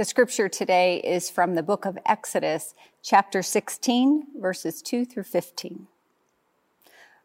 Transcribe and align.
The 0.00 0.06
scripture 0.06 0.48
today 0.48 0.96
is 1.04 1.28
from 1.28 1.54
the 1.54 1.62
book 1.62 1.84
of 1.84 1.98
Exodus, 2.06 2.74
chapter 3.02 3.42
16, 3.42 4.28
verses 4.40 4.80
2 4.80 5.04
through 5.04 5.24
15. 5.24 5.88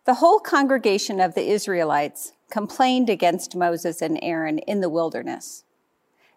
The 0.04 0.16
whole 0.16 0.40
congregation 0.42 1.22
of 1.22 1.36
the 1.36 1.50
Israelites 1.50 2.34
complained 2.52 3.10
against 3.10 3.56
Moses 3.56 4.02
and 4.02 4.20
Aaron 4.22 4.60
in 4.60 4.82
the 4.82 4.90
wilderness. 4.90 5.64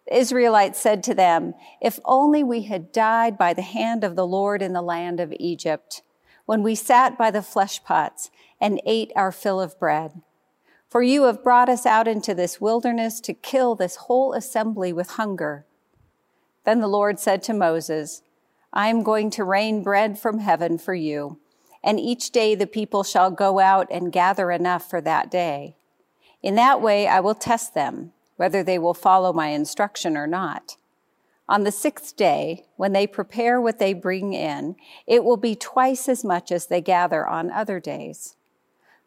The 0.07 0.17
Israelites 0.17 0.79
said 0.79 1.03
to 1.03 1.13
them, 1.13 1.55
If 1.83 1.99
only 2.05 2.45
we 2.45 2.63
had 2.63 2.93
died 2.93 3.37
by 3.37 3.53
the 3.53 3.63
hand 3.63 4.05
of 4.05 4.15
the 4.15 4.25
Lord 4.25 4.63
in 4.63 4.75
the 4.75 4.81
land 4.81 5.19
of 5.19 5.35
Egypt, 5.41 6.03
when 6.47 6.63
we 6.63 6.77
sat 6.77 7.19
by 7.19 7.33
the 7.33 7.43
flesh 7.43 7.83
pots 7.83 8.31
and 8.61 8.81
ate 8.87 9.11
our 9.17 9.33
fill 9.33 9.61
of 9.61 9.77
bread. 9.81 10.23
For 10.89 11.03
you 11.03 11.25
have 11.25 11.43
brought 11.43 11.69
us 11.69 11.85
out 11.85 12.07
into 12.07 12.33
this 12.33 12.61
wilderness 12.61 13.21
to 13.23 13.35
kill 13.35 13.75
this 13.75 13.97
whole 13.97 14.35
assembly 14.35 14.93
with 14.93 15.11
hunger. 15.11 15.65
Then 16.69 16.81
the 16.81 16.87
Lord 16.87 17.19
said 17.19 17.43
to 17.45 17.55
Moses, 17.55 18.21
I 18.75 18.89
am 18.89 19.03
going 19.03 19.31
to 19.31 19.43
rain 19.43 19.83
bread 19.83 20.19
from 20.19 20.41
heaven 20.41 20.77
for 20.77 20.93
you, 20.93 21.39
and 21.83 21.99
each 21.99 22.31
day 22.31 22.55
the 22.55 22.67
people 22.67 23.03
shall 23.03 23.31
go 23.31 23.59
out 23.59 23.87
and 23.91 24.13
gather 24.13 24.51
enough 24.51 24.91
for 24.91 25.01
that 25.01 25.31
day. 25.31 25.77
In 26.43 26.57
that 26.57 26.83
way 26.83 27.09
I 27.09 27.21
will 27.21 27.35
test 27.35 27.73
them, 27.73 28.13
whether 28.37 28.63
they 28.63 28.79
will 28.79 28.93
follow 28.93 29.33
my 29.33 29.47
instruction 29.47 30.15
or 30.15 30.27
not. 30.27 30.77
On 31.49 31.65
the 31.65 31.73
sixth 31.73 32.19
day, 32.19 32.67
when 32.77 32.93
they 32.93 33.07
prepare 33.07 33.59
what 33.59 33.79
they 33.79 33.95
bring 33.95 34.35
in, 34.35 34.77
it 35.07 35.25
will 35.25 35.39
be 35.39 35.55
twice 35.55 36.07
as 36.07 36.23
much 36.23 36.53
as 36.53 36.67
they 36.67 36.83
gather 36.83 37.27
on 37.27 37.51
other 37.51 37.81
days. 37.81 38.37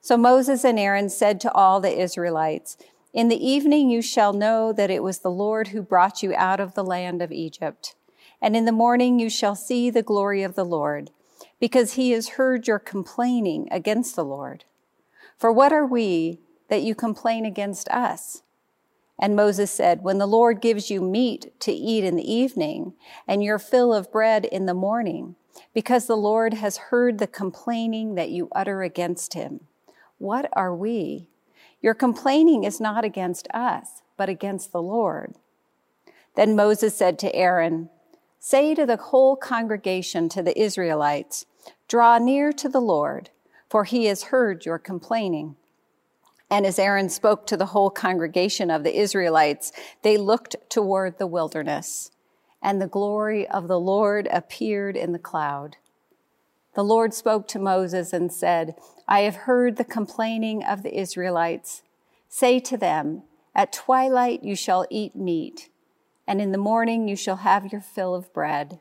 So 0.01 0.17
Moses 0.17 0.65
and 0.65 0.79
Aaron 0.79 1.09
said 1.09 1.39
to 1.41 1.53
all 1.53 1.79
the 1.79 2.01
Israelites, 2.01 2.75
in 3.13 3.27
the 3.27 3.45
evening 3.45 3.89
you 3.89 4.01
shall 4.01 4.33
know 4.33 4.71
that 4.71 4.89
it 4.89 5.03
was 5.03 5.19
the 5.19 5.31
Lord 5.31 5.69
who 5.69 5.81
brought 5.81 6.23
you 6.23 6.33
out 6.35 6.59
of 6.59 6.73
the 6.73 6.83
land 6.83 7.21
of 7.21 7.31
Egypt. 7.31 7.95
And 8.41 8.55
in 8.55 8.65
the 8.65 8.71
morning 8.71 9.19
you 9.19 9.29
shall 9.29 9.55
see 9.55 9.89
the 9.89 10.01
glory 10.01 10.43
of 10.43 10.55
the 10.55 10.65
Lord, 10.65 11.11
because 11.59 11.93
he 11.93 12.11
has 12.11 12.29
heard 12.29 12.67
your 12.67 12.79
complaining 12.79 13.67
against 13.69 14.15
the 14.15 14.25
Lord. 14.25 14.63
For 15.37 15.51
what 15.51 15.73
are 15.73 15.85
we 15.85 16.39
that 16.69 16.83
you 16.83 16.95
complain 16.95 17.45
against 17.45 17.87
us? 17.89 18.43
And 19.19 19.35
Moses 19.35 19.69
said, 19.69 20.01
When 20.01 20.17
the 20.17 20.27
Lord 20.27 20.61
gives 20.61 20.89
you 20.89 21.01
meat 21.01 21.59
to 21.61 21.71
eat 21.71 22.03
in 22.03 22.15
the 22.15 22.31
evening, 22.31 22.93
and 23.27 23.43
your 23.43 23.59
fill 23.59 23.93
of 23.93 24.11
bread 24.11 24.45
in 24.45 24.65
the 24.65 24.73
morning, 24.73 25.35
because 25.73 26.07
the 26.07 26.17
Lord 26.17 26.55
has 26.55 26.77
heard 26.77 27.17
the 27.17 27.27
complaining 27.27 28.15
that 28.15 28.31
you 28.31 28.49
utter 28.53 28.81
against 28.81 29.33
him, 29.33 29.61
what 30.17 30.49
are 30.53 30.75
we? 30.75 31.30
Your 31.81 31.93
complaining 31.93 32.63
is 32.63 32.79
not 32.79 33.03
against 33.03 33.47
us, 33.53 34.01
but 34.17 34.29
against 34.29 34.71
the 34.71 34.81
Lord. 34.81 35.35
Then 36.35 36.55
Moses 36.55 36.95
said 36.95 37.17
to 37.19 37.35
Aaron, 37.35 37.89
Say 38.39 38.73
to 38.75 38.85
the 38.85 38.97
whole 38.97 39.35
congregation, 39.35 40.29
to 40.29 40.41
the 40.41 40.59
Israelites, 40.59 41.45
Draw 41.87 42.19
near 42.19 42.51
to 42.53 42.69
the 42.69 42.81
Lord, 42.81 43.29
for 43.69 43.83
he 43.83 44.05
has 44.05 44.23
heard 44.23 44.65
your 44.65 44.79
complaining. 44.79 45.55
And 46.49 46.65
as 46.65 46.79
Aaron 46.79 47.09
spoke 47.09 47.47
to 47.47 47.57
the 47.57 47.67
whole 47.67 47.89
congregation 47.89 48.69
of 48.69 48.83
the 48.83 48.99
Israelites, 48.99 49.71
they 50.01 50.17
looked 50.17 50.55
toward 50.69 51.17
the 51.17 51.27
wilderness, 51.27 52.11
and 52.61 52.81
the 52.81 52.87
glory 52.87 53.47
of 53.47 53.67
the 53.67 53.79
Lord 53.79 54.27
appeared 54.31 54.97
in 54.97 55.13
the 55.13 55.19
cloud. 55.19 55.77
The 56.73 56.83
Lord 56.83 57.13
spoke 57.13 57.47
to 57.49 57.59
Moses 57.59 58.13
and 58.13 58.31
said, 58.31 58.75
I 59.07 59.21
have 59.21 59.35
heard 59.35 59.75
the 59.75 59.83
complaining 59.83 60.63
of 60.63 60.83
the 60.83 60.97
Israelites. 60.97 61.83
Say 62.29 62.59
to 62.61 62.77
them, 62.77 63.23
At 63.53 63.73
twilight 63.73 64.43
you 64.43 64.55
shall 64.55 64.85
eat 64.89 65.15
meat, 65.15 65.69
and 66.25 66.41
in 66.41 66.53
the 66.53 66.57
morning 66.57 67.09
you 67.09 67.17
shall 67.17 67.37
have 67.37 67.71
your 67.71 67.81
fill 67.81 68.15
of 68.15 68.33
bread. 68.33 68.79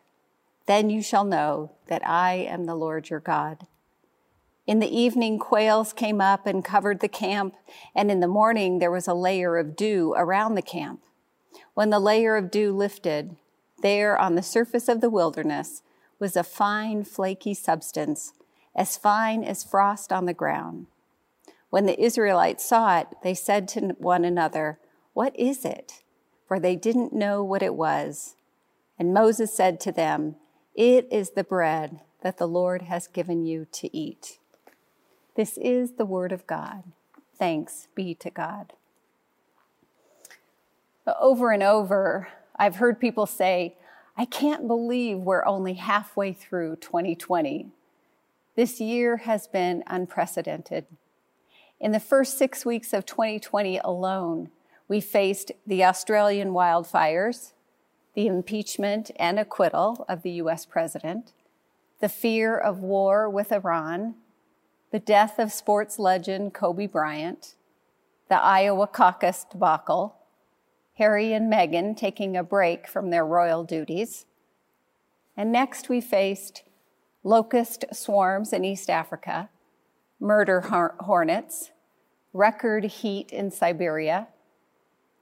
Then 0.67 0.89
you 0.89 1.03
shall 1.03 1.25
know 1.25 1.73
that 1.89 2.07
I 2.07 2.35
am 2.35 2.67
the 2.67 2.77
Lord 2.77 3.11
your 3.11 3.19
God. 3.19 3.67
In 4.69 4.79
the 4.79 4.97
evening, 4.97 5.41
quails 5.41 5.93
came 5.93 6.21
up 6.21 6.47
and 6.47 6.65
covered 6.65 7.01
the 7.01 7.09
camp, 7.09 7.57
and 7.93 8.09
in 8.09 8.21
the 8.21 8.29
morning 8.29 8.79
there 8.79 8.91
was 8.93 9.09
a 9.09 9.15
layer 9.15 9.57
of 9.57 9.75
dew 9.75 10.15
around 10.17 10.55
the 10.55 10.63
camp. 10.63 11.01
When 11.75 11.91
the 11.91 11.99
layer 11.99 12.37
of 12.37 12.53
dew 12.53 12.73
lifted, 12.73 13.35
there 13.83 14.17
on 14.17 14.37
the 14.37 14.45
surface 14.45 14.89
of 14.89 15.01
the 15.01 15.11
wilderness 15.11 15.83
was 16.21 16.37
a 16.37 16.45
fine, 16.45 17.03
flaky 17.03 17.55
substance 17.55 18.35
as 18.77 18.97
fine 18.97 19.43
as 19.43 19.65
frost 19.65 20.13
on 20.13 20.27
the 20.27 20.35
ground. 20.35 20.87
When 21.71 21.87
the 21.87 22.01
Israelites 22.01 22.65
saw 22.65 22.99
it, 22.99 23.09
they 23.23 23.35
said 23.35 23.67
to 23.69 23.81
one 23.99 24.25
another, 24.25 24.79
What 25.13 25.37
is 25.39 25.65
it? 25.65 26.03
For 26.47 26.61
they 26.61 26.77
didn't 26.77 27.13
know 27.13 27.43
what 27.43 27.63
it 27.63 27.75
was. 27.75 28.37
And 28.99 29.15
Moses 29.15 29.55
said 29.55 29.81
to 29.81 29.93
them, 29.93 30.37
It 30.75 31.09
is 31.11 31.31
the 31.31 31.45
bread 31.45 32.01
that 32.23 32.39
the 32.39 32.49
Lord 32.49 32.83
has 32.83 33.07
given 33.07 33.47
you 33.47 33.67
to 33.73 33.97
eat. 33.97 34.39
This 35.37 35.57
is 35.59 35.93
the 35.93 36.05
word 36.05 36.33
of 36.33 36.47
God. 36.47 36.85
Thanks 37.39 37.89
be 37.95 38.15
to 38.17 38.31
God. 38.31 38.75
Over 41.19 41.51
and 41.51 41.63
over, 41.63 42.29
I've 42.57 42.77
heard 42.77 43.01
people 43.01 43.27
say, 43.27 43.77
I 44.21 44.27
can't 44.27 44.69
believe 44.69 45.17
we're 45.17 45.47
only 45.47 45.73
halfway 45.73 46.35
through 46.35 46.77
2020. 46.77 47.69
This 48.55 48.79
year 48.79 49.17
has 49.17 49.47
been 49.47 49.83
unprecedented. 49.87 50.85
In 51.81 51.93
the 51.93 52.01
first 52.01 52.37
six 52.37 52.67
weeks 52.67 52.93
of 52.93 53.07
2020 53.07 53.79
alone, 53.79 54.51
we 54.89 55.01
faced 55.01 55.53
the 55.67 55.83
Australian 55.83 56.51
wildfires, 56.51 57.53
the 58.13 58.27
impeachment 58.27 59.11
and 59.17 59.39
acquittal 59.39 60.05
of 60.07 60.21
the 60.21 60.33
US 60.33 60.67
president, 60.67 61.33
the 62.01 62.11
fear 62.11 62.59
of 62.59 62.81
war 62.81 63.27
with 63.27 63.51
Iran, 63.51 64.17
the 64.91 65.01
death 65.01 65.39
of 65.39 65.51
sports 65.51 65.99
legend 65.99 66.53
Kobe 66.53 66.87
Bryant, 66.87 67.55
the 68.29 68.39
Iowa 68.39 68.87
caucus 68.87 69.47
debacle, 69.51 70.20
Harry 71.01 71.33
and 71.33 71.51
Meghan 71.51 71.97
taking 71.97 72.37
a 72.37 72.45
break 72.45 72.87
from 72.87 73.09
their 73.09 73.25
royal 73.25 73.65
duties. 73.65 74.27
And 75.35 75.51
next 75.51 75.89
we 75.89 75.99
faced 75.99 76.63
locust 77.25 77.87
swarms 77.91 78.53
in 78.53 78.67
East 78.67 78.91
Africa, 78.91 79.49
murder 80.21 80.61
hornets, 80.61 81.71
record 82.35 82.85
heat 82.85 83.33
in 83.33 83.51
Siberia, 83.51 84.29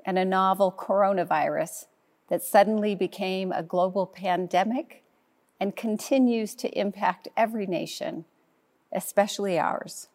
and 0.05 0.19
a 0.19 0.25
novel 0.25 0.75
coronavirus 0.77 1.87
that 2.29 2.43
suddenly 2.43 2.97
became 2.97 3.53
a 3.53 3.63
global 3.63 4.05
pandemic 4.05 5.05
and 5.61 5.77
continues 5.77 6.57
to 6.57 6.77
impact 6.77 7.29
every 7.37 7.67
nation, 7.67 8.25
especially 8.93 9.61
ours. 9.61 10.09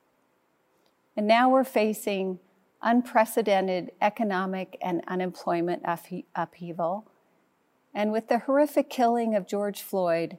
And 1.15 1.25
now 1.25 1.49
we're 1.49 1.63
facing 1.63 2.39
unprecedented 2.83 3.91
economic 4.01 4.77
and 4.81 5.01
unemployment 5.07 5.83
upheaval. 6.35 7.05
And 7.93 8.11
with 8.11 8.27
the 8.27 8.39
horrific 8.39 8.89
killing 8.89 9.35
of 9.35 9.47
George 9.47 9.81
Floyd, 9.81 10.37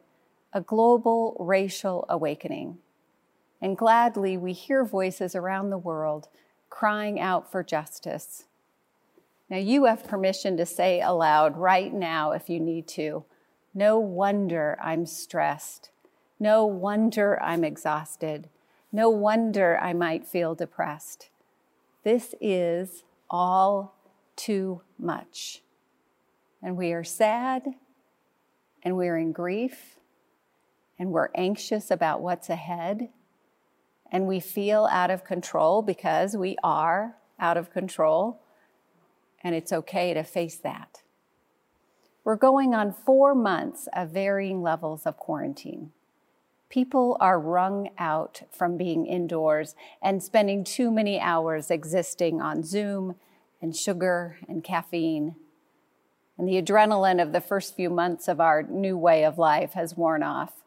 a 0.53 0.61
global 0.61 1.37
racial 1.41 2.05
awakening. 2.09 2.79
And 3.61 3.77
gladly, 3.77 4.37
we 4.37 4.53
hear 4.53 4.85
voices 4.85 5.35
around 5.35 5.71
the 5.71 5.79
world 5.79 6.29
crying 6.69 7.19
out 7.19 7.51
for 7.51 7.63
justice. 7.63 8.45
Now, 9.49 9.59
you 9.59 9.85
have 9.85 10.05
permission 10.05 10.57
to 10.57 10.67
say 10.67 11.01
aloud 11.01 11.57
right 11.57 11.93
now 11.93 12.33
if 12.33 12.49
you 12.49 12.61
need 12.61 12.89
to 12.89 13.25
No 13.75 13.99
wonder 13.99 14.79
I'm 14.83 15.07
stressed. 15.07 15.91
No 16.39 16.65
wonder 16.65 17.41
I'm 17.43 17.65
exhausted. 17.65 18.49
No 18.93 19.09
wonder 19.09 19.79
I 19.79 19.93
might 19.93 20.27
feel 20.27 20.55
depressed. 20.55 21.31
This 22.05 22.35
is 22.41 23.03
all 23.29 23.97
too 24.37 24.83
much. 24.99 25.63
And 26.63 26.77
we 26.77 26.93
are 26.93 27.05
sad 27.05 27.67
and 28.83 28.97
we're 28.97 29.19
in 29.19 29.33
grief 29.33 29.99
and 30.99 31.11
we're 31.11 31.31
anxious 31.35 31.91
about 31.91 32.21
what's 32.21 32.49
ahead 32.49 33.09
and 34.15 34.29
we 34.29 34.39
feel 34.39 34.87
out 34.93 35.11
of 35.11 35.25
control 35.25 35.83
because 35.83 36.37
we 36.37 36.57
are 36.63 37.17
out 37.41 37.57
of 37.57 37.73
control, 37.73 38.41
and 39.43 39.57
it's 39.57 39.73
okay 39.73 40.15
to 40.15 40.23
face 40.23 40.57
that. 40.59 41.03
We're 42.23 42.37
going 42.37 42.75
on 42.75 42.93
four 42.93 43.35
months 43.35 43.89
of 43.93 44.11
varying 44.11 44.63
levels 44.63 45.05
of 45.05 45.17
quarantine. 45.17 45.91
People 46.75 47.17
are 47.21 47.39
wrung 47.39 47.91
out 47.99 48.43
from 48.51 48.77
being 48.77 49.07
indoors 49.07 49.77
and 50.03 50.21
spending 50.21 50.65
too 50.65 50.91
many 50.91 51.21
hours 51.21 51.71
existing 51.71 52.43
on 52.43 52.65
Zoom 52.65 53.15
and 53.63 53.77
sugar 53.77 54.39
and 54.49 54.65
caffeine. 54.65 55.37
And 56.37 56.49
the 56.49 56.61
adrenaline 56.61 57.23
of 57.23 57.31
the 57.31 57.41
first 57.41 57.77
few 57.77 57.91
months 57.91 58.27
of 58.27 58.41
our 58.41 58.65
new 58.65 58.99
way 58.99 59.25
of 59.25 59.39
life 59.39 59.75
has 59.75 59.97
worn 59.97 60.25
off. 60.25 60.65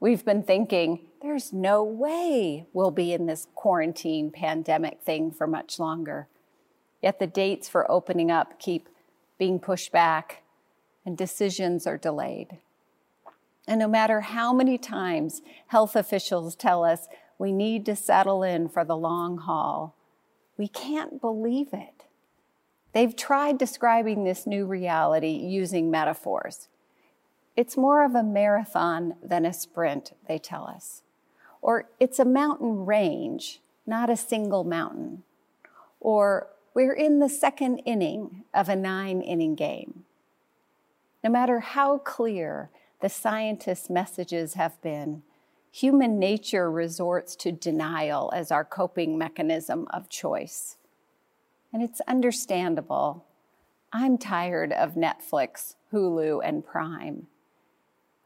We've 0.00 0.24
been 0.24 0.42
thinking, 0.42 1.08
there's 1.20 1.52
no 1.52 1.84
way 1.84 2.64
we'll 2.72 2.90
be 2.90 3.12
in 3.12 3.26
this 3.26 3.46
quarantine 3.54 4.30
pandemic 4.30 5.02
thing 5.02 5.32
for 5.32 5.46
much 5.46 5.78
longer. 5.78 6.28
Yet 7.02 7.18
the 7.18 7.26
dates 7.26 7.68
for 7.68 7.90
opening 7.90 8.30
up 8.30 8.58
keep 8.58 8.88
being 9.38 9.60
pushed 9.60 9.92
back, 9.92 10.44
and 11.04 11.14
decisions 11.14 11.86
are 11.86 11.98
delayed. 11.98 12.56
And 13.70 13.78
no 13.78 13.86
matter 13.86 14.22
how 14.22 14.52
many 14.52 14.78
times 14.78 15.42
health 15.68 15.94
officials 15.94 16.56
tell 16.56 16.82
us 16.82 17.06
we 17.38 17.52
need 17.52 17.86
to 17.86 17.94
settle 17.94 18.42
in 18.42 18.68
for 18.68 18.84
the 18.84 18.96
long 18.96 19.38
haul, 19.38 19.94
we 20.58 20.66
can't 20.66 21.20
believe 21.20 21.68
it. 21.72 22.02
They've 22.92 23.14
tried 23.14 23.58
describing 23.58 24.24
this 24.24 24.44
new 24.44 24.66
reality 24.66 25.28
using 25.28 25.88
metaphors. 25.88 26.66
It's 27.54 27.76
more 27.76 28.04
of 28.04 28.16
a 28.16 28.24
marathon 28.24 29.14
than 29.22 29.46
a 29.46 29.52
sprint, 29.52 30.14
they 30.26 30.38
tell 30.38 30.66
us. 30.66 31.02
Or 31.62 31.88
it's 32.00 32.18
a 32.18 32.24
mountain 32.24 32.84
range, 32.86 33.60
not 33.86 34.10
a 34.10 34.16
single 34.16 34.64
mountain. 34.64 35.22
Or 36.00 36.48
we're 36.74 36.92
in 36.92 37.20
the 37.20 37.28
second 37.28 37.78
inning 37.86 38.42
of 38.52 38.68
a 38.68 38.74
nine 38.74 39.20
inning 39.20 39.54
game. 39.54 40.06
No 41.22 41.30
matter 41.30 41.60
how 41.60 41.98
clear 41.98 42.70
the 43.00 43.08
scientists' 43.08 43.90
messages 43.90 44.54
have 44.54 44.80
been, 44.82 45.22
human 45.70 46.18
nature 46.18 46.70
resorts 46.70 47.36
to 47.36 47.52
denial 47.52 48.32
as 48.34 48.50
our 48.50 48.64
coping 48.64 49.16
mechanism 49.16 49.86
of 49.90 50.08
choice. 50.08 50.76
And 51.72 51.82
it's 51.82 52.00
understandable. 52.08 53.24
I'm 53.92 54.18
tired 54.18 54.72
of 54.72 54.94
Netflix, 54.94 55.74
Hulu, 55.92 56.40
and 56.44 56.64
Prime. 56.64 57.26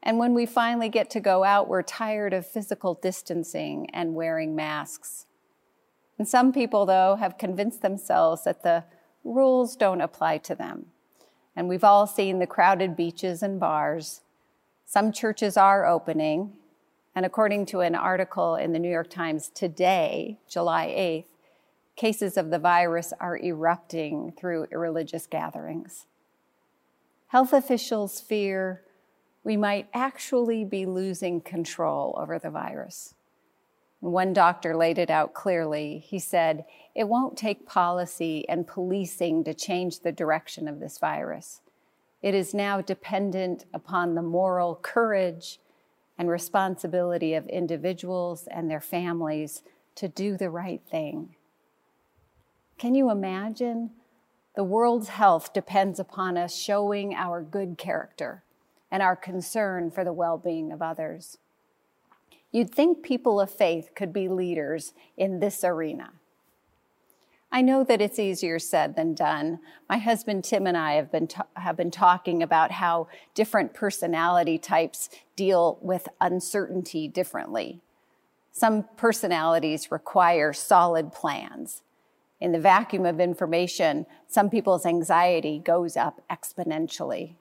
And 0.03 0.19
when 0.19 0.35
we 0.35 0.45
finally 0.45 0.91
get 0.91 1.09
to 1.11 1.21
go 1.21 1.45
out, 1.45 1.69
we're 1.69 1.83
tired 1.83 2.35
of 2.35 2.47
physical 2.47 2.95
distancing 2.95 3.89
and 3.93 4.15
wearing 4.15 4.55
masks. 4.55 5.27
And 6.19 6.29
some 6.29 6.53
people, 6.53 6.85
though, 6.85 7.17
have 7.17 7.39
convinced 7.39 7.81
themselves 7.81 8.45
that 8.45 8.63
the 8.63 8.85
rules 9.25 9.77
don't 9.77 10.03
apply 10.03 10.39
to 10.39 10.55
them. 10.55 10.87
And 11.57 11.69
we've 11.69 11.85
all 11.85 12.07
seen 12.07 12.39
the 12.39 12.47
crowded 12.47 12.97
beaches 12.97 13.43
and 13.43 13.59
bars. 13.59 14.21
Some 14.95 15.11
churches 15.11 15.57
are 15.57 15.85
opening. 15.87 16.53
And 17.17 17.27
according 17.27 17.67
to 17.67 17.81
an 17.81 17.97
article 17.97 18.55
in 18.55 18.73
the 18.73 18.79
New 18.79 18.89
York 18.89 19.11
Times 19.11 19.51
today, 19.53 20.39
July 20.49 20.87
8th, 20.87 21.97
cases 21.97 22.37
of 22.37 22.51
the 22.51 22.61
virus 22.61 23.13
are 23.19 23.37
erupting 23.37 24.35
through 24.39 24.69
religious 24.71 25.27
gatherings. 25.27 26.07
Health 27.27 27.53
officials 27.53 28.21
fear 28.21 28.83
we 29.43 29.57
might 29.57 29.89
actually 29.93 30.65
be 30.65 30.87
losing 30.87 31.41
control 31.41 32.17
over 32.17 32.39
the 32.39 32.51
virus. 32.51 33.15
One 33.99 34.33
doctor 34.33 34.77
laid 34.77 34.99
it 34.99 35.11
out 35.11 35.35
clearly. 35.35 35.99
He 36.07 36.21
said, 36.21 36.67
It 36.95 37.09
won't 37.09 37.37
take 37.37 37.67
policy 37.67 38.49
and 38.49 38.65
policing 38.65 39.43
to 39.43 39.55
change 39.55 40.03
the 40.03 40.13
direction 40.13 40.69
of 40.69 40.79
this 40.79 40.99
virus. 40.99 41.63
It 42.25 42.35
is 42.35 42.55
now 42.55 42.81
dependent 42.81 43.67
upon 43.75 44.15
the 44.15 44.23
moral 44.23 44.77
courage 44.77 45.61
and 46.17 46.31
responsibility 46.31 47.35
of 47.35 47.47
individuals 47.49 48.49
and 48.51 48.71
their 48.71 48.81
families 48.81 49.63
to 49.97 50.09
do 50.09 50.39
the 50.39 50.49
right 50.49 50.81
thing. 50.91 51.37
Can 52.79 52.95
you 52.95 53.11
imagine? 53.11 53.91
The 54.57 54.65
world's 54.65 55.11
health 55.11 55.53
depends 55.53 56.01
upon 56.01 56.39
us 56.39 56.57
showing 56.57 57.15
our 57.15 57.43
good 57.43 57.77
character 57.77 58.43
and 58.91 59.03
our 59.03 59.17
concern 59.17 59.91
for 59.91 60.03
the 60.03 60.15
well 60.15 60.39
being 60.39 60.73
of 60.73 60.81
others. 60.81 61.37
You'd 62.51 62.75
think 62.75 63.03
people 63.03 63.39
of 63.39 63.51
faith 63.51 63.91
could 63.95 64.15
be 64.15 64.29
leaders 64.29 64.95
in 65.19 65.41
this 65.41 65.63
arena. 65.63 66.13
I 67.55 67.61
know 67.61 67.85
that 67.85 68.03
it's 68.03 68.19
easier 68.19 68.59
said 68.59 68.97
than 68.97 69.15
done. 69.15 69.61
My 69.89 69.99
husband 69.99 70.43
Tim 70.43 70.67
and 70.67 70.77
I 70.77 70.95
have 70.95 71.13
been, 71.13 71.29
have 71.55 71.77
been 71.77 71.93
talking 71.93 72.43
about 72.43 72.73
how 72.73 73.07
different 73.33 73.73
personality 73.73 74.59
types 74.59 75.09
deal 75.37 75.79
with 75.81 76.09
uncertainty 76.21 77.07
differently. 77.07 77.81
Some 78.51 78.87
personalities 78.97 79.93
require 79.93 80.53
solid 80.53 81.13
plans. 81.13 81.83
In 82.41 82.51
the 82.51 82.59
vacuum 82.59 83.07
of 83.07 83.21
information, 83.21 84.07
some 84.27 84.51
people's 84.51 84.85
anxiety 84.85 85.61
goes 85.65 85.97
up 85.97 86.23
exponentially. 86.29 87.37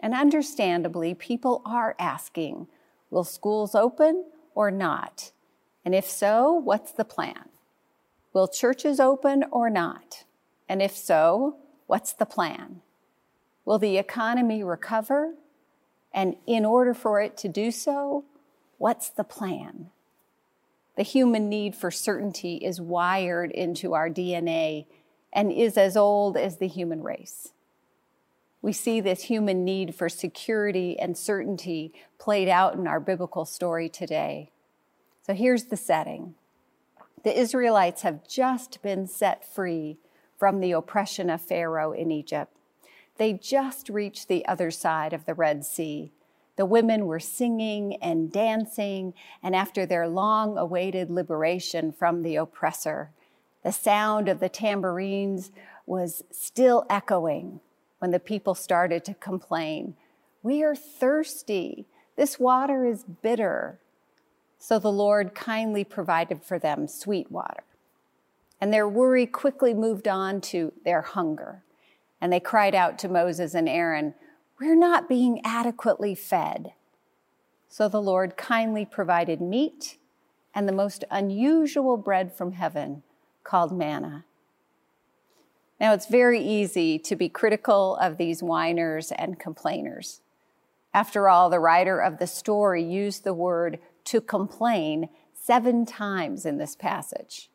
And 0.00 0.14
understandably, 0.14 1.14
people 1.14 1.62
are 1.64 1.94
asking 2.00 2.66
will 3.10 3.22
schools 3.22 3.76
open 3.76 4.24
or 4.56 4.72
not? 4.72 5.30
And 5.84 5.94
if 5.94 6.10
so, 6.10 6.52
what's 6.54 6.90
the 6.90 7.04
plan? 7.04 7.50
Will 8.36 8.48
churches 8.48 9.00
open 9.00 9.44
or 9.50 9.70
not? 9.70 10.24
And 10.68 10.82
if 10.82 10.94
so, 10.94 11.56
what's 11.86 12.12
the 12.12 12.26
plan? 12.26 12.82
Will 13.64 13.78
the 13.78 13.96
economy 13.96 14.62
recover? 14.62 15.36
And 16.12 16.36
in 16.46 16.66
order 16.66 16.92
for 16.92 17.18
it 17.18 17.38
to 17.38 17.48
do 17.48 17.70
so, 17.70 18.26
what's 18.76 19.08
the 19.08 19.24
plan? 19.24 19.88
The 20.98 21.02
human 21.02 21.48
need 21.48 21.74
for 21.74 21.90
certainty 21.90 22.56
is 22.56 22.78
wired 22.78 23.52
into 23.52 23.94
our 23.94 24.10
DNA 24.10 24.84
and 25.32 25.50
is 25.50 25.78
as 25.78 25.96
old 25.96 26.36
as 26.36 26.58
the 26.58 26.68
human 26.68 27.02
race 27.02 27.54
we 28.62 28.72
see 28.72 29.00
this 29.00 29.22
human 29.22 29.64
need 29.64 29.94
for 29.94 30.08
security 30.08 30.98
and 30.98 31.16
certainty 31.16 31.94
played 32.18 32.48
out 32.48 32.74
in 32.74 32.88
our 32.88 32.98
biblical 32.98 33.44
story 33.44 33.88
today. 33.88 34.50
So 35.22 35.34
here's 35.34 35.66
the 35.66 35.76
setting 35.76 36.34
the 37.26 37.36
Israelites 37.36 38.02
have 38.02 38.24
just 38.28 38.80
been 38.82 39.04
set 39.04 39.44
free 39.44 39.98
from 40.38 40.60
the 40.60 40.70
oppression 40.70 41.28
of 41.28 41.40
Pharaoh 41.40 41.90
in 41.90 42.12
Egypt. 42.12 42.56
They 43.16 43.32
just 43.32 43.88
reached 43.88 44.28
the 44.28 44.46
other 44.46 44.70
side 44.70 45.12
of 45.12 45.24
the 45.24 45.34
Red 45.34 45.64
Sea. 45.64 46.12
The 46.54 46.64
women 46.64 47.06
were 47.06 47.18
singing 47.18 47.96
and 48.00 48.30
dancing, 48.30 49.12
and 49.42 49.56
after 49.56 49.84
their 49.84 50.06
long 50.06 50.56
awaited 50.56 51.10
liberation 51.10 51.90
from 51.90 52.22
the 52.22 52.36
oppressor, 52.36 53.10
the 53.64 53.72
sound 53.72 54.28
of 54.28 54.38
the 54.38 54.48
tambourines 54.48 55.50
was 55.84 56.22
still 56.30 56.86
echoing 56.88 57.58
when 57.98 58.12
the 58.12 58.20
people 58.20 58.54
started 58.54 59.04
to 59.04 59.14
complain. 59.14 59.96
We 60.44 60.62
are 60.62 60.76
thirsty. 60.76 61.86
This 62.14 62.38
water 62.38 62.86
is 62.86 63.02
bitter. 63.02 63.80
So 64.66 64.80
the 64.80 64.90
Lord 64.90 65.32
kindly 65.32 65.84
provided 65.84 66.42
for 66.42 66.58
them 66.58 66.88
sweet 66.88 67.30
water. 67.30 67.62
And 68.60 68.72
their 68.72 68.88
worry 68.88 69.24
quickly 69.24 69.72
moved 69.74 70.08
on 70.08 70.40
to 70.40 70.72
their 70.84 71.02
hunger. 71.02 71.62
And 72.20 72.32
they 72.32 72.40
cried 72.40 72.74
out 72.74 72.98
to 72.98 73.08
Moses 73.08 73.54
and 73.54 73.68
Aaron, 73.68 74.14
We're 74.60 74.74
not 74.74 75.08
being 75.08 75.40
adequately 75.44 76.16
fed. 76.16 76.72
So 77.68 77.88
the 77.88 78.02
Lord 78.02 78.36
kindly 78.36 78.84
provided 78.84 79.40
meat 79.40 79.98
and 80.52 80.68
the 80.68 80.72
most 80.72 81.04
unusual 81.12 81.96
bread 81.96 82.32
from 82.32 82.50
heaven 82.50 83.04
called 83.44 83.70
manna. 83.70 84.24
Now, 85.78 85.92
it's 85.92 86.06
very 86.06 86.40
easy 86.40 86.98
to 86.98 87.14
be 87.14 87.28
critical 87.28 87.94
of 87.98 88.16
these 88.16 88.42
whiners 88.42 89.12
and 89.12 89.38
complainers. 89.38 90.22
After 90.96 91.28
all, 91.28 91.50
the 91.50 91.60
writer 91.60 92.00
of 92.00 92.16
the 92.16 92.26
story 92.26 92.82
used 92.82 93.22
the 93.22 93.34
word 93.34 93.80
to 94.04 94.22
complain 94.22 95.10
seven 95.34 95.84
times 95.84 96.46
in 96.46 96.56
this 96.56 96.74
passage. 96.74 97.50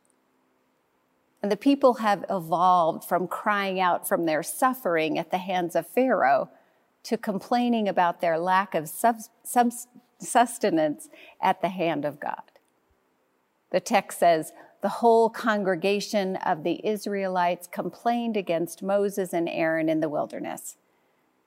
And 1.42 1.52
the 1.52 1.58
people 1.58 1.96
have 1.96 2.24
evolved 2.30 3.04
from 3.04 3.28
crying 3.28 3.80
out 3.80 4.08
from 4.08 4.26
their 4.26 4.44
suffering 4.44 5.18
at 5.18 5.32
the 5.32 5.40
hands 5.40 5.76
of 5.76 5.88
Pharaoh 5.88 6.52
to 7.02 7.18
complaining 7.18 7.90
about 7.90 8.22
their 8.22 8.38
lack 8.38 8.76
of 8.76 8.88
sustenance 8.88 9.88
at 11.42 11.62
the 11.64 11.70
hand 11.70 12.06
of 12.06 12.20
God. 12.20 12.44
The 13.72 13.80
text 13.80 14.20
says, 14.20 14.52
the 14.84 14.90
whole 14.90 15.32
congregation 15.32 16.36
of 16.36 16.62
the 16.62 16.80
Israelites 16.86 17.66
complained 17.66 18.38
against 18.38 18.84
Moses 18.84 19.34
and 19.34 19.50
Aaron 19.50 19.90
in 19.90 20.00
the 20.00 20.10
wilderness. 20.10 20.78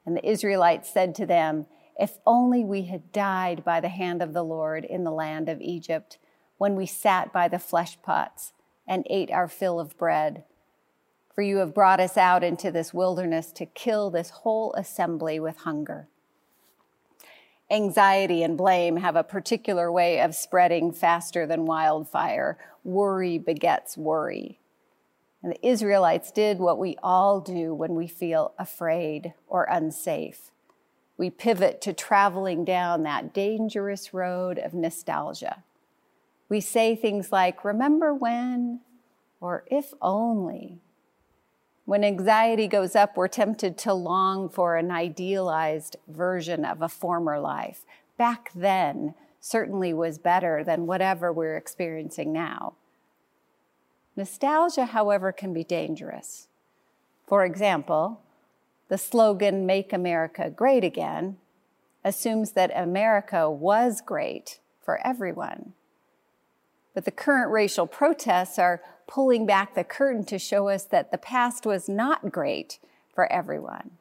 And 0.04 0.16
the 0.16 0.28
Israelites 0.28 0.92
said 0.92 1.14
to 1.14 1.24
them, 1.24 1.66
If 1.98 2.18
only 2.26 2.64
we 2.64 2.82
had 2.82 3.12
died 3.12 3.64
by 3.64 3.80
the 3.80 3.88
hand 3.88 4.22
of 4.22 4.32
the 4.32 4.42
Lord 4.42 4.84
in 4.84 5.04
the 5.04 5.12
land 5.12 5.48
of 5.48 5.60
Egypt, 5.60 6.18
when 6.58 6.76
we 6.76 6.86
sat 6.86 7.32
by 7.32 7.48
the 7.48 7.58
flesh 7.58 7.98
pots 8.02 8.52
and 8.86 9.06
ate 9.10 9.30
our 9.30 9.48
fill 9.48 9.80
of 9.80 9.96
bread. 9.96 10.44
For 11.34 11.42
you 11.42 11.58
have 11.58 11.74
brought 11.74 12.00
us 12.00 12.16
out 12.16 12.44
into 12.44 12.70
this 12.70 12.94
wilderness 12.94 13.50
to 13.52 13.66
kill 13.66 14.10
this 14.10 14.30
whole 14.30 14.72
assembly 14.74 15.40
with 15.40 15.58
hunger. 15.58 16.08
Anxiety 17.70 18.42
and 18.42 18.56
blame 18.56 18.98
have 18.98 19.16
a 19.16 19.24
particular 19.24 19.90
way 19.90 20.20
of 20.20 20.34
spreading 20.34 20.92
faster 20.92 21.46
than 21.46 21.64
wildfire. 21.64 22.58
Worry 22.84 23.38
begets 23.38 23.96
worry. 23.96 24.60
And 25.42 25.52
the 25.52 25.66
Israelites 25.66 26.30
did 26.30 26.58
what 26.58 26.78
we 26.78 26.96
all 27.02 27.40
do 27.40 27.74
when 27.74 27.94
we 27.94 28.06
feel 28.06 28.52
afraid 28.58 29.34
or 29.48 29.64
unsafe. 29.64 30.52
We 31.16 31.30
pivot 31.30 31.80
to 31.82 31.92
traveling 31.92 32.64
down 32.64 33.02
that 33.04 33.32
dangerous 33.32 34.12
road 34.12 34.58
of 34.58 34.74
nostalgia. 34.74 35.62
We 36.48 36.60
say 36.60 36.96
things 36.96 37.30
like, 37.30 37.64
Remember 37.64 38.12
when? 38.12 38.80
or 39.40 39.64
If 39.70 39.92
only. 40.00 40.78
When 41.84 42.02
anxiety 42.02 42.66
goes 42.66 42.96
up, 42.96 43.16
we're 43.16 43.28
tempted 43.28 43.76
to 43.78 43.92
long 43.92 44.48
for 44.48 44.76
an 44.76 44.90
idealized 44.90 45.96
version 46.08 46.64
of 46.64 46.80
a 46.80 46.88
former 46.88 47.38
life. 47.38 47.84
Back 48.16 48.50
then 48.54 49.14
certainly 49.40 49.92
was 49.92 50.16
better 50.16 50.64
than 50.64 50.86
whatever 50.86 51.30
we're 51.30 51.58
experiencing 51.58 52.32
now. 52.32 52.74
Nostalgia, 54.16 54.86
however, 54.86 55.32
can 55.32 55.52
be 55.52 55.64
dangerous. 55.64 56.48
For 57.26 57.44
example, 57.44 58.22
the 58.88 58.98
slogan, 58.98 59.66
Make 59.66 59.92
America 59.92 60.50
Great 60.50 60.84
Again, 60.84 61.36
assumes 62.04 62.52
that 62.52 62.70
America 62.74 63.50
was 63.50 64.00
great 64.00 64.60
for 64.82 65.04
everyone. 65.06 65.72
But 66.92 67.04
the 67.04 67.10
current 67.10 67.50
racial 67.50 67.86
protests 67.86 68.58
are 68.58 68.82
pulling 69.06 69.46
back 69.46 69.74
the 69.74 69.84
curtain 69.84 70.24
to 70.24 70.38
show 70.38 70.68
us 70.68 70.84
that 70.84 71.10
the 71.10 71.18
past 71.18 71.66
was 71.66 71.88
not 71.88 72.30
great 72.30 72.78
for 73.14 73.30
everyone. 73.32 73.92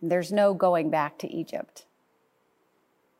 There's 0.00 0.32
no 0.32 0.54
going 0.54 0.90
back 0.90 1.18
to 1.18 1.32
Egypt. 1.32 1.86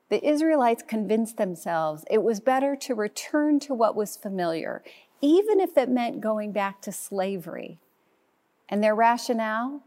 The 0.09 0.25
Israelites 0.27 0.85
convinced 0.87 1.37
themselves 1.37 2.05
it 2.11 2.23
was 2.23 2.39
better 2.39 2.77
to 2.77 2.95
return 2.95 3.59
to 3.61 3.75
what 3.75 3.97
was 3.97 4.17
familiar, 4.17 4.85
even 5.21 5.59
if 5.59 5.77
it 5.77 5.89
meant 5.89 6.21
going 6.21 6.53
back 6.53 6.81
to 6.83 6.93
slavery. 6.93 7.79
And 8.69 8.83
their 8.83 8.95
rationale? 8.95 9.83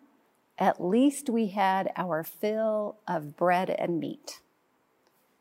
At 0.59 0.83
least 0.83 1.29
we 1.29 1.47
had 1.47 1.89
our 1.95 2.21
fill 2.21 2.97
of 3.07 3.37
bread 3.37 3.69
and 3.69 3.97
meat. 3.97 4.41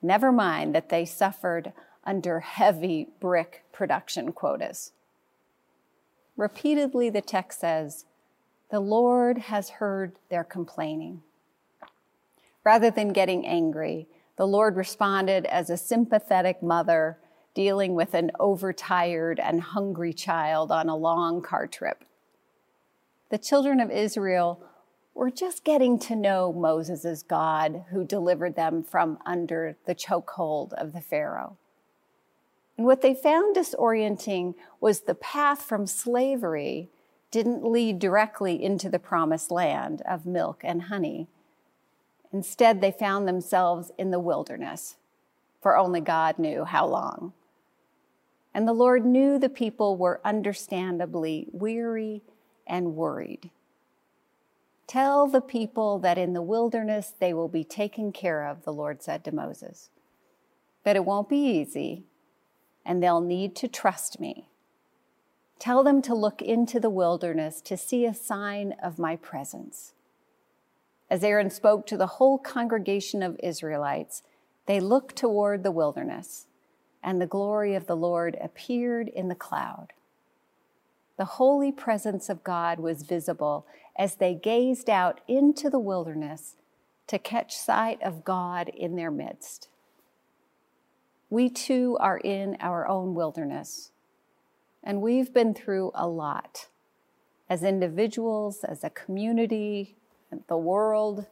Never 0.01 0.31
mind 0.31 0.77
that 0.77 0.91
they 0.91 1.05
suffered 1.05 1.73
under 2.05 2.39
heavy 2.41 3.09
brick 3.19 3.65
production 3.73 4.31
quotas. 4.31 4.93
Repeatedly, 6.37 7.11
the 7.11 7.21
text 7.21 7.59
says, 7.61 8.05
The 8.71 8.79
Lord 8.79 9.39
has 9.39 9.71
heard 9.71 10.13
their 10.31 10.45
complaining. 10.45 11.23
Rather 12.65 12.91
than 12.91 13.13
getting 13.13 13.45
angry, 13.45 14.07
the 14.37 14.47
Lord 14.47 14.77
responded 14.77 15.47
as 15.47 15.69
a 15.69 15.77
sympathetic 15.77 16.63
mother 16.63 17.19
dealing 17.55 17.95
with 17.95 18.15
an 18.15 18.31
overtired 18.39 19.41
and 19.41 19.61
hungry 19.61 20.13
child 20.13 20.71
on 20.71 20.89
a 20.89 20.95
long 20.95 21.43
car 21.43 21.67
trip. 21.67 22.05
The 23.31 23.39
children 23.39 23.81
of 23.81 23.91
Israel 23.91 24.63
were 25.19 25.31
just 25.33 25.65
getting 25.65 25.99
to 25.99 26.15
know 26.15 26.53
Moses 26.53 27.05
as 27.05 27.25
God 27.25 27.85
who 27.91 28.05
delivered 28.05 28.55
them 28.55 28.85
from 28.85 29.19
under 29.27 29.77
the 29.85 29.95
chokehold 29.95 30.73
of 30.75 30.93
the 30.93 31.01
Pharaoh. 31.01 31.57
And 32.77 32.87
what 32.87 33.03
they 33.03 33.15
found 33.15 33.57
disorienting 33.57 34.55
was 34.81 35.01
the 35.01 35.17
path 35.17 35.63
from 35.63 35.89
slavery 35.89 36.89
didn't 37.33 37.65
lead 37.65 37.99
directly 37.99 38.63
into 38.63 38.89
the 38.89 39.01
promised 39.01 39.51
land 39.51 40.03
of 40.03 40.25
milk 40.25 40.61
and 40.63 40.83
honey. 40.83 41.27
Instead, 42.33 42.81
they 42.81 42.93
found 42.93 43.27
themselves 43.27 43.91
in 43.99 44.13
the 44.13 44.21
wilderness, 44.21 44.95
for 45.61 45.77
only 45.77 46.01
God 46.01 46.39
knew 46.39 46.65
how 46.65 46.87
long. 46.87 47.33
And 48.55 48.69
the 48.69 48.73
Lord 48.73 49.05
knew 49.05 49.37
the 49.37 49.49
people 49.49 49.97
were 49.97 50.21
understandably 50.25 51.49
weary 51.51 52.23
and 52.69 52.95
worried. 52.95 53.51
Tell 54.89 55.27
the 55.27 55.43
people 55.43 55.99
that 55.99 56.17
in 56.17 56.33
the 56.33 56.43
wilderness 56.43 57.13
they 57.21 57.35
will 57.35 57.49
be 57.49 57.63
taken 57.63 58.11
care 58.11 58.47
of, 58.47 58.65
the 58.65 58.73
Lord 58.73 59.03
said 59.03 59.23
to 59.25 59.35
Moses. 59.35 59.91
But 60.83 60.97
it 60.97 61.05
won't 61.05 61.29
be 61.29 61.37
easy, 61.37 62.05
and 62.87 63.03
they'll 63.03 63.21
need 63.21 63.55
to 63.57 63.69
trust 63.69 64.19
me. 64.19 64.49
Tell 65.59 65.85
them 65.85 66.01
to 66.03 66.15
look 66.15 66.41
into 66.41 66.81
the 66.81 66.89
wilderness 66.89 67.61
to 67.63 67.77
see 67.77 68.07
a 68.07 68.15
sign 68.15 68.75
of 68.83 68.99
my 68.99 69.15
presence. 69.17 69.93
As 71.11 71.23
Aaron 71.23 71.51
spoke 71.51 71.87
to 71.89 71.99
the 71.99 72.07
whole 72.07 72.39
congregation 72.39 73.23
of 73.23 73.39
Israelites, 73.43 74.23
they 74.65 74.81
looked 74.81 75.17
toward 75.17 75.65
the 75.65 75.71
wilderness, 75.71 76.47
and 77.03 77.21
the 77.21 77.27
glory 77.27 77.75
of 77.75 77.87
the 77.87 77.97
Lord 77.97 78.39
appeared 78.41 79.09
in 79.09 79.29
the 79.29 79.35
cloud. 79.35 79.93
The 81.19 81.25
holy 81.25 81.73
presence 81.73 82.31
of 82.31 82.45
God 82.45 82.79
was 82.79 83.03
visible 83.03 83.67
as 83.99 84.15
they 84.15 84.35
gazed 84.35 84.89
out 84.89 85.21
into 85.27 85.69
the 85.69 85.79
wilderness 85.79 86.55
to 87.09 87.19
catch 87.19 87.57
sight 87.57 88.01
of 88.03 88.25
God 88.25 88.69
in 88.69 88.95
their 88.95 89.11
midst. 89.11 89.69
We 91.29 91.51
too 91.51 91.97
are 92.01 92.19
in 92.19 92.57
our 92.61 92.87
own 92.87 93.15
wilderness, 93.15 93.91
and 94.85 95.03
we've 95.03 95.35
been 95.35 95.53
through 95.53 95.91
a 95.95 96.07
lot 96.07 96.69
as 97.51 97.63
individuals, 97.63 98.63
as 98.65 98.85
a 98.85 98.91
community, 98.91 99.97
the 100.49 100.57
world. 100.57 101.27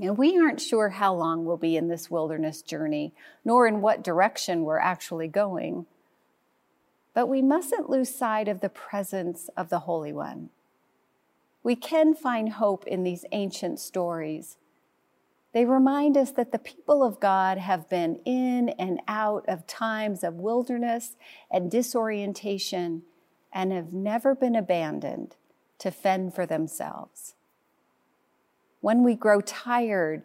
And 0.00 0.16
we 0.16 0.38
aren't 0.38 0.60
sure 0.60 0.90
how 0.90 1.14
long 1.14 1.44
we'll 1.44 1.58
be 1.58 1.76
in 1.76 1.88
this 1.88 2.10
wilderness 2.10 2.62
journey, 2.62 3.12
nor 3.44 3.66
in 3.66 3.80
what 3.80 4.02
direction 4.02 4.64
we're 4.64 4.78
actually 4.78 5.28
going. 5.28 5.86
But 7.12 7.28
we 7.28 7.42
mustn't 7.42 7.90
lose 7.90 8.14
sight 8.14 8.48
of 8.48 8.60
the 8.60 8.68
presence 8.70 9.50
of 9.56 9.68
the 9.68 9.80
Holy 9.80 10.12
One. 10.12 10.50
We 11.62 11.76
can 11.76 12.14
find 12.14 12.54
hope 12.54 12.86
in 12.86 13.02
these 13.02 13.24
ancient 13.32 13.78
stories 13.80 14.56
they 15.52 15.64
remind 15.64 16.16
us 16.16 16.30
that 16.32 16.52
the 16.52 16.58
people 16.58 17.02
of 17.02 17.18
God 17.18 17.58
have 17.58 17.88
been 17.88 18.20
in 18.24 18.68
and 18.70 19.00
out 19.08 19.44
of 19.48 19.66
times 19.66 20.22
of 20.22 20.34
wilderness 20.34 21.16
and 21.50 21.70
disorientation 21.70 23.02
and 23.52 23.72
have 23.72 23.92
never 23.92 24.34
been 24.34 24.54
abandoned 24.54 25.34
to 25.78 25.90
fend 25.90 26.34
for 26.34 26.46
themselves. 26.46 27.34
When 28.80 29.02
we 29.02 29.16
grow 29.16 29.40
tired, 29.40 30.22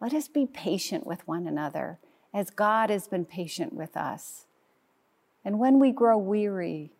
let 0.00 0.12
us 0.12 0.26
be 0.26 0.46
patient 0.46 1.06
with 1.06 1.26
one 1.28 1.46
another 1.46 2.00
as 2.34 2.50
God 2.50 2.90
has 2.90 3.06
been 3.06 3.24
patient 3.24 3.72
with 3.72 3.96
us. 3.96 4.46
And 5.44 5.60
when 5.60 5.78
we 5.78 5.92
grow 5.92 6.18
weary, 6.18 6.90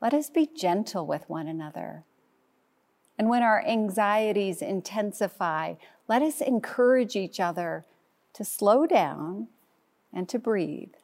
let 0.00 0.14
us 0.14 0.30
be 0.30 0.46
gentle 0.46 1.04
with 1.04 1.28
one 1.28 1.48
another. 1.48 2.04
And 3.18 3.28
when 3.28 3.42
our 3.42 3.64
anxieties 3.66 4.60
intensify, 4.60 5.74
let 6.08 6.22
us 6.22 6.40
encourage 6.40 7.16
each 7.16 7.40
other 7.40 7.84
to 8.34 8.44
slow 8.44 8.86
down 8.86 9.48
and 10.12 10.28
to 10.28 10.38
breathe. 10.38 10.94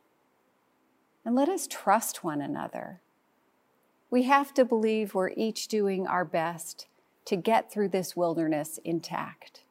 And 1.24 1.34
let 1.34 1.48
us 1.48 1.66
trust 1.66 2.22
one 2.22 2.40
another. 2.40 3.00
We 4.10 4.24
have 4.24 4.52
to 4.54 4.64
believe 4.64 5.14
we're 5.14 5.30
each 5.30 5.68
doing 5.68 6.06
our 6.06 6.24
best 6.24 6.86
to 7.24 7.36
get 7.36 7.72
through 7.72 7.88
this 7.88 8.16
wilderness 8.16 8.78
intact. 8.84 9.62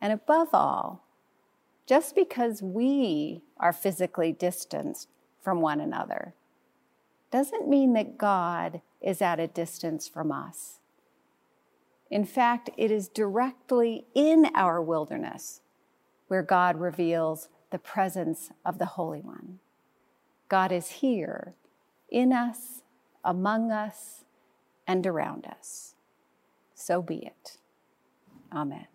And 0.00 0.12
above 0.12 0.48
all, 0.52 1.02
just 1.86 2.14
because 2.14 2.62
we 2.62 3.42
are 3.58 3.72
physically 3.72 4.32
distanced 4.32 5.08
from 5.42 5.60
one 5.60 5.80
another 5.80 6.34
doesn't 7.30 7.68
mean 7.68 7.92
that 7.94 8.18
God 8.18 8.80
is 9.00 9.22
at 9.22 9.40
a 9.40 9.46
distance 9.46 10.06
from 10.06 10.30
us. 10.30 10.78
In 12.10 12.24
fact, 12.24 12.70
it 12.76 12.90
is 12.90 13.08
directly 13.08 14.06
in 14.14 14.46
our 14.54 14.80
wilderness 14.80 15.60
where 16.28 16.42
God 16.42 16.78
reveals 16.78 17.48
the 17.70 17.78
presence 17.78 18.50
of 18.64 18.78
the 18.78 18.86
Holy 18.86 19.20
One. 19.20 19.58
God 20.48 20.70
is 20.70 20.90
here, 20.90 21.54
in 22.08 22.32
us, 22.32 22.82
among 23.24 23.72
us, 23.72 24.24
and 24.86 25.06
around 25.06 25.46
us. 25.46 25.94
So 26.74 27.02
be 27.02 27.16
it. 27.16 27.58
Amen. 28.52 28.86